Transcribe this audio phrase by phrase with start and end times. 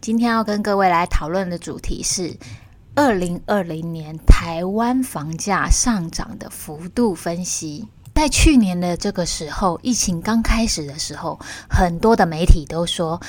[0.00, 2.36] 今天要跟各位来讨论的主题是
[2.94, 7.88] 二零二零年台湾房价上涨的幅度分析。
[8.14, 13.20] 在去年的这个时候，疫情刚开始的时候，很多的媒体都说，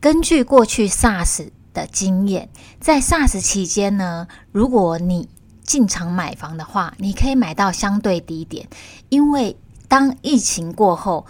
[0.00, 2.48] 根据过去 SARS 的经验，
[2.80, 5.28] 在 SARS 期间呢，如果你
[5.62, 8.66] 进场买房的话，你可以买到相对低点，
[9.10, 9.56] 因为
[9.88, 11.26] 当疫情过后。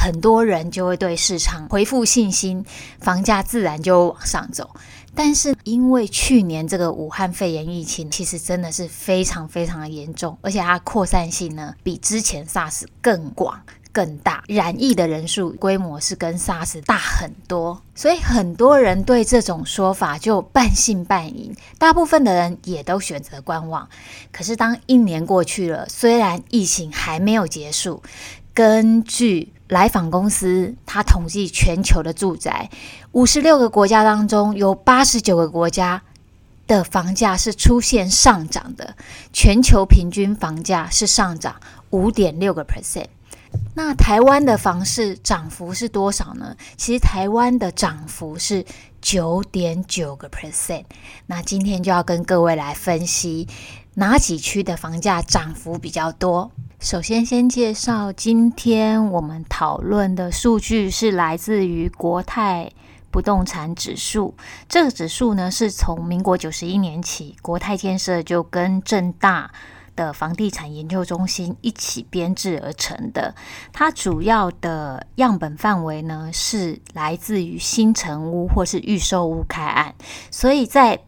[0.00, 2.64] 很多人就会对市场恢复信心，
[3.00, 4.70] 房价自然就往上走。
[5.12, 13.60] 但是因为去年这个武汉肺炎疫情，其实真的是非常非常的严重，而且它扩散性呢比之前 SARS 更广
[13.90, 23.88] 更大，染疫的人数规模是跟 SARS 大很多，所以很多人对这种说法就半信半疑，大部分的人也都选择观望。
[24.30, 28.00] 可是当一年过去了，虽然疫情还没有结束，
[28.54, 32.70] 根据来访公司，它统计全球的住宅，
[33.12, 36.02] 五十六个国家当中，有八十九个国家
[36.66, 38.96] 的房价是出现上涨的，
[39.32, 41.56] 全球平均房价是上涨
[41.90, 43.06] 五点六个 percent。
[43.74, 46.54] 那台湾的房市涨幅是多少呢？
[46.76, 48.64] 其实台湾的涨幅是
[49.00, 50.84] 九点九个 percent。
[51.26, 53.48] 那今天就要跟各位来分析
[53.94, 56.50] 哪几区的房价涨幅比较多。
[56.80, 62.70] 首先，先介绍今天我们讨论的数据是来自于国泰
[63.10, 64.32] 不动产指数。
[64.68, 69.50] 这个指数呢，是从民国九十一年起，国泰建设就跟正大
[69.96, 73.34] 的房地产研究中心一起编制而成的。
[73.72, 79.92] 它主要的样本范围呢，是来自于新成屋或是预售屋开案，
[80.30, 81.00] 所以在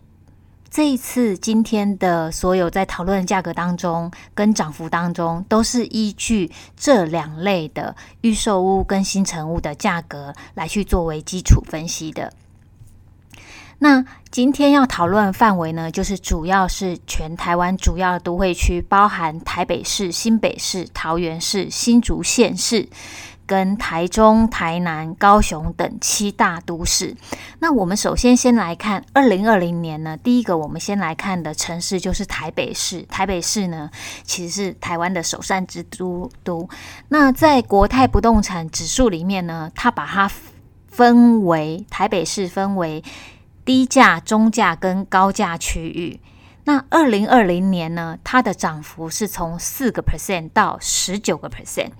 [0.71, 12.33] 这一次今天的所有在讨论的价格当中，跟涨幅当中，都是依据这两类的预售屋跟新成屋的价格来去作为基础分析的。
[13.81, 22.89] 那今天要讨论范围呢，就是主要是全台湾主要的都会区，包含台北市、新北市、桃园市、新竹县市。
[23.50, 27.16] 跟台中、台南、高雄等七大都市。
[27.59, 33.03] 那我们首先先来看二零二零年呢，第一个我们先来看的城市就是台北市。
[33.09, 33.91] 台北市呢，
[34.22, 36.69] 其实是台湾的首善之都都。
[37.09, 40.31] 那在国泰不动产指数里面呢，它把它
[40.87, 43.03] 分为台北市分为
[43.65, 46.21] 低价、中价跟高价区域。
[46.65, 51.91] 那二零二零年呢，它的涨幅是从四个 percent 到十九个 percent。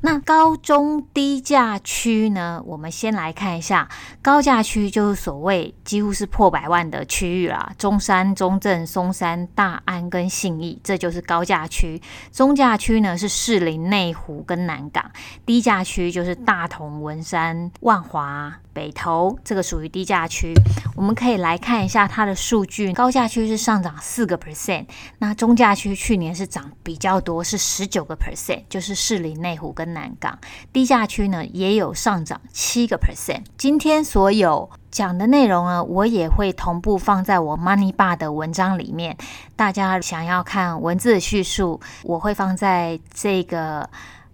[0.00, 3.88] 那高中低价区呢，我们先来看一下，
[4.22, 12.00] 高价区就是所谓几乎是破百万的区域啦，中山、中正、松山、大安跟信义，这就是高价区。
[12.30, 15.10] 中价区呢是士林、内湖跟南港，
[15.44, 18.54] 低价区就是大同、文山、万华。
[18.74, 20.54] 北投这个属于低价区，
[20.94, 22.92] 我们可以来看一下它的数据。
[22.92, 24.86] 高价区是上涨四个 percent，
[25.18, 30.38] 那中价区去年是涨比较多，是十九个 percent，就是士林、内湖跟南港。
[30.72, 33.42] 低价区呢也有上涨七个 percent。
[33.56, 39.16] 今天所有讲的内容呢，我也会同步放在我 Money Bar 的文章里面。
[39.56, 43.88] 大家想要看文字叙述，我会放在这个。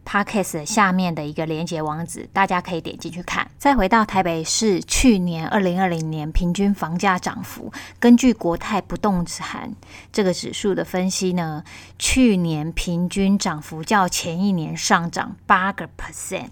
[0.04, 3.50] Podcast 下面的一个连接网址，大家可以点进去看。
[3.58, 9.74] 再回到台北市去年二零二零年平均房价涨幅，根据国泰不动产
[10.12, 11.64] 这个指数的分析呢，
[11.98, 16.48] 去年平均涨幅较前一年上涨八个 percent。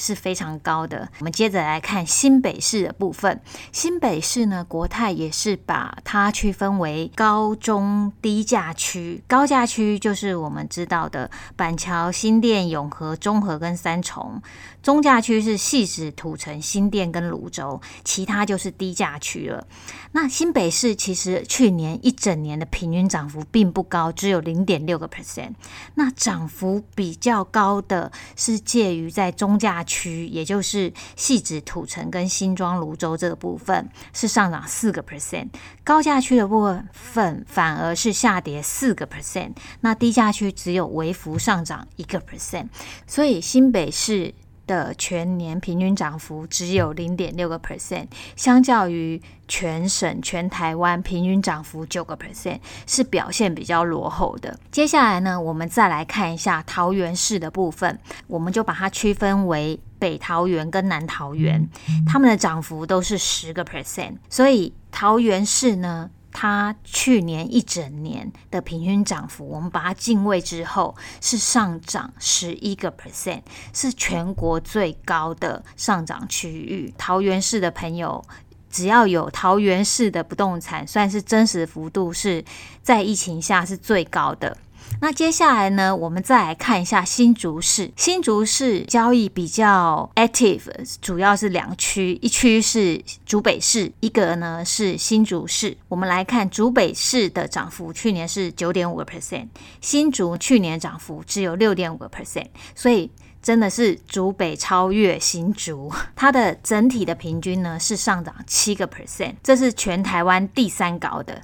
[0.00, 1.08] 是非常高的。
[1.18, 3.40] 我们接着来看新北市的部分。
[3.70, 9.22] 新北市呢，国泰也是把它区分为高中低价区。
[9.28, 14.42] 高价区就是我们知道的板桥、新店、永和、中和跟三重。
[14.82, 19.66] 中价区是汐止、土城、新店跟芦洲，其他就是低价区了。
[20.12, 25.52] 那新北市其实去年一整年的平均涨幅并不高，只有零点六个 percent。
[25.96, 35.48] 那涨幅比较高的是介于在中价区，也就是细指、土城跟新庄、泸州这个部分是上涨四个 percent。
[35.82, 39.52] 高价区的部分反而是下跌四个 percent。
[39.80, 42.68] 那低价区只有微幅上涨一个 percent。
[43.06, 44.32] 所以新北市。
[44.70, 48.06] 的全年平均涨幅只有零点六个 percent，
[48.36, 54.56] 相较于全省全台湾平均涨幅九个 percent，是表现比较落后的。
[54.70, 61.68] 接下来呢，我们再来看一下桃园市的部分，我们就把它区分为北桃园跟南桃园，
[62.06, 66.08] 他们的涨幅都是十个 percent，所以桃园市呢。
[66.32, 73.42] 它去年一整年的平均涨幅，我们把它进位之后是上涨十一个 percent，
[73.72, 76.94] 是全国最高的上涨区域。
[76.96, 78.24] 桃园市的朋友，
[78.70, 82.44] 只要有桃园市的不动产，算是真实幅度是
[82.82, 84.56] 在疫情下是最高的。
[85.00, 87.90] 那接下来呢，我们再来看一下新竹市。
[87.96, 90.60] 新竹市交易比较 active，
[91.00, 95.76] 主要是两区，一区是竹北市，一个呢是新竹市。
[95.88, 99.48] 我们来看竹北市的涨幅，去年是九点五个 percent，
[99.80, 103.10] 新竹去年涨幅只有六点五个 percent，所以
[103.42, 111.40] 真的是竹北超越新竹，它的整体的平均呢是上涨七个 percent，这是全台湾第三高的。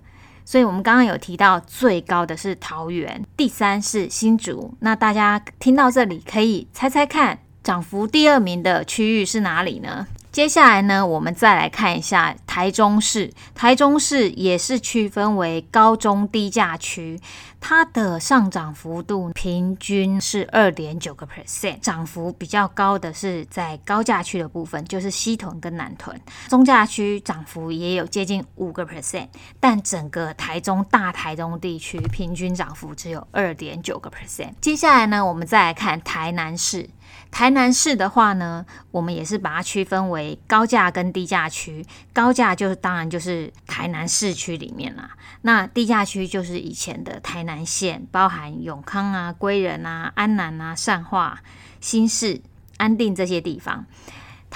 [0.49, 4.73] 所以，我们刚刚有提到最高的是桃园，第三是新竹。
[4.79, 10.07] 那大家听到这里，可以猜猜看，涨幅第二名的区域是哪里呢？
[10.31, 13.31] 接下来呢，我们再来看一下台中市。
[13.55, 17.21] 台中市也是区分为高中低价区，
[17.61, 26.19] 它的上涨幅度平均是二点九个 percent，涨幅比较高的是在高价区的部分，就是西屯跟南屯。
[26.49, 29.29] 中价区涨幅也有接近五个 percent，
[29.61, 34.55] 但整个台中大台中地区平均涨幅只有二点九个 percent。
[34.63, 36.89] 接下来呢，我们再来看台南市。
[37.31, 41.85] 台南市的话呢，我们也是把它区分为高价跟低价区。
[42.13, 51.43] 高价那就是当然就是台南市区里面啦，那地下区就是以前的台南县，包含永康啊、归仁啊、安南啊、善化、
[51.81, 52.41] 新市、
[52.77, 53.85] 安定这些地方。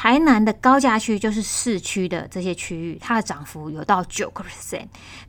[0.03, 4.87] 台南的高价区就是市区的这些区域，它的涨幅有到九个 percent，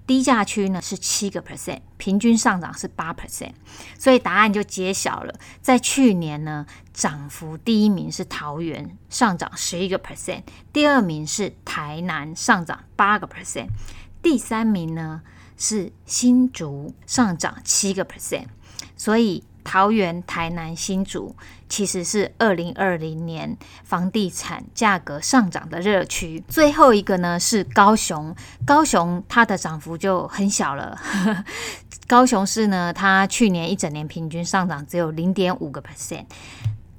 [0.07, 3.51] 低价区呢是七个 percent，平均上涨是八 percent，
[3.99, 5.35] 所以答案就揭晓了。
[5.61, 13.67] 在去年呢，涨幅第一名是桃园，上涨十一个 percent，第二名是台南，上涨八个 percent，
[14.21, 15.21] 第三名呢
[15.57, 18.45] 是新竹，上涨七个 percent，
[18.95, 19.43] 所以。
[19.63, 21.35] 桃园、台南、新竹
[21.69, 26.43] 其实是二零二零年房地产价格上涨的热区。
[26.47, 28.35] 最后一个呢是高雄，
[28.65, 30.99] 高雄它的涨幅就很小了。
[32.07, 36.25] 高雄市呢，它去年一整年平均上涨只有零点五个 percent。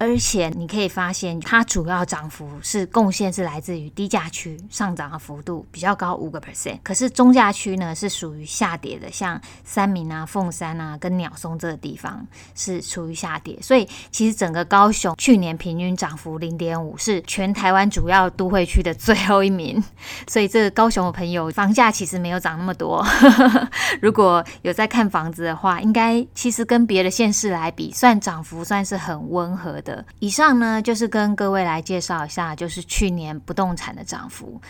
[0.03, 6.77] 而且你可以发现，它主要涨幅是贡献是来自于低价区上涨的幅度比较高，五个 percent。
[6.83, 12.27] 可是中价区呢是属于下跌的，像三民啊、凤山啊跟鸟松这个地方
[12.57, 13.57] 是处于下跌。
[13.63, 19.81] 所以其实整个高雄去年平均涨幅零点五，是全台湾主要都会区的最后一名。
[20.27, 23.07] 所以这个高雄的朋友，房价其实没有涨那么多。
[24.03, 29.92] 如果有在看房子的话，应该其实跟别的县市来比，算涨幅算是很温和的。
[30.21, 34.61] 以上呢，就是跟各位来介绍一下，就是去年不动产的涨幅。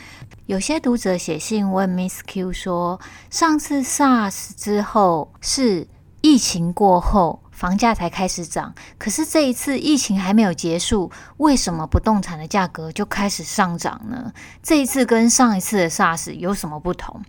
[0.47, 5.87] 有些读者写信问 Miss Q 说，上次 SARS 之后是
[6.23, 7.41] 疫情过后。
[7.53, 14.33] 房价才开始涨，可是这一次疫情还没有结束，为什么不动产的价格就开始上涨呢？
[14.65, 17.23] 这一次跟上一次的 SARS 有什么不同？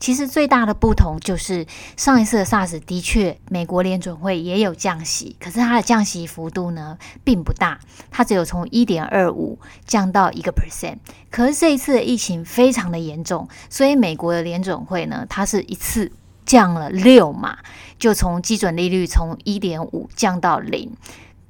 [0.00, 1.64] 其实最大的不同就是
[1.96, 7.78] 上一次的 SARS 的确，美国联准会也有降息，可是它的降息幅度呢并不大，
[8.10, 10.96] 它只有从一点二五降到一个 percent。
[11.30, 16.10] 可是这一次的疫情非常的严重，所以美国的联准会呢，它是一次。
[16.46, 17.58] 降了六码，
[17.98, 20.90] 就从基准利率从一点五降到零，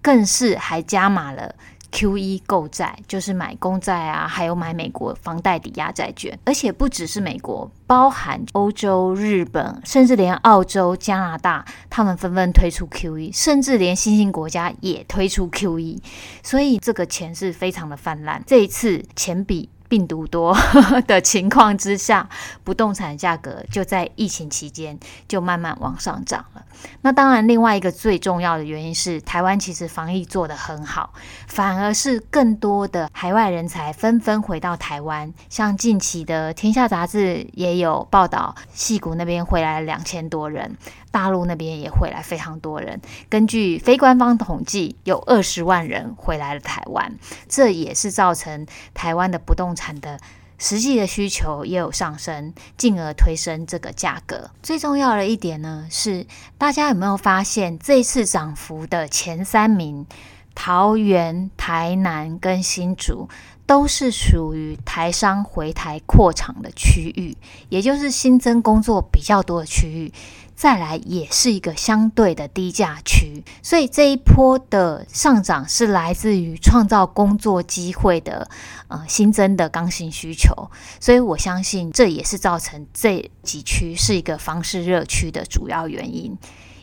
[0.03, 1.55] 更是还加码了
[1.93, 15.99] QE 购债，就是买公债啊，还有买美国房贷抵押债券，而且不只是美国，包含欧洲、日本，甚至连澳洲、加拿大，他们纷纷推出 QE，甚至连新兴国家也推出 QE，
[16.43, 18.43] 所以这个钱是非常的泛滥。
[18.47, 19.69] 这一次钱比。
[19.89, 20.57] 病毒多
[21.07, 22.29] 的情况之下，
[22.65, 26.65] 不动产价格就在疫情期间就慢慢往上涨了。
[27.03, 31.13] 那当然，另外一个最重要的原因是，台湾其实防疫做得很好，
[31.47, 35.33] 反而是更多的海外人才纷纷回到台湾。
[35.49, 40.77] 像近期的《天下》杂志也有报道，戏谷那边回来了两千多人。
[41.13, 43.01] 大陆那边也回来非常多人，
[43.31, 47.11] 根据非官方统计，有二十万人回来了台湾，
[47.49, 50.19] 这也是造成台湾的不动产的
[50.59, 54.51] 实际的需求也有上升，进而推升这个价格。
[54.63, 60.07] 最重要的一点呢，是大家有没有发现，这次涨幅的前三名
[60.55, 63.29] 桃园、台南跟新竹
[63.67, 67.37] 都是属于台商回台扩厂的区域，
[67.69, 70.11] 也就是新增工作比较多的区域。
[70.57, 78.49] 再来也是一个相对的低价区，所以这一波的上涨是来自于创造工作机会的
[78.89, 86.37] 呃新增的刚性需求，所以我相信这也是造成这几区是一个房市热区的主要原因。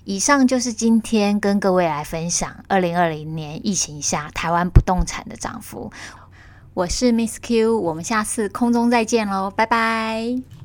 [0.06, 5.92] 以上就是今天跟各位来分享二零二零年疫情下台湾不动产的涨幅。
[6.76, 10.63] 我是 Miss Q，我们下次空中再见喽，拜拜。